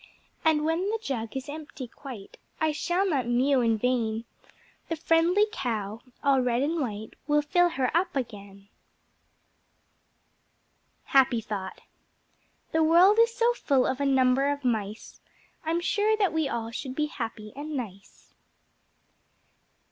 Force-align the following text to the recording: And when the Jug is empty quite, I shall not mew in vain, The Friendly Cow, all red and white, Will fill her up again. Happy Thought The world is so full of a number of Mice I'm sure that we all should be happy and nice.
And 0.43 0.65
when 0.65 0.81
the 0.89 0.97
Jug 0.99 1.37
is 1.37 1.47
empty 1.47 1.87
quite, 1.87 2.37
I 2.59 2.71
shall 2.71 3.07
not 3.07 3.27
mew 3.27 3.61
in 3.61 3.77
vain, 3.77 4.25
The 4.89 4.95
Friendly 4.95 5.45
Cow, 5.51 6.01
all 6.23 6.41
red 6.41 6.63
and 6.63 6.79
white, 6.81 7.13
Will 7.27 7.43
fill 7.43 7.69
her 7.69 7.95
up 7.95 8.15
again. 8.15 8.67
Happy 11.03 11.39
Thought 11.39 11.81
The 12.71 12.81
world 12.81 13.19
is 13.19 13.35
so 13.35 13.53
full 13.53 13.85
of 13.85 14.01
a 14.01 14.05
number 14.07 14.51
of 14.51 14.65
Mice 14.65 15.21
I'm 15.63 15.79
sure 15.81 16.17
that 16.17 16.33
we 16.33 16.49
all 16.49 16.71
should 16.71 16.95
be 16.95 17.05
happy 17.05 17.53
and 17.55 17.77
nice. 17.77 18.33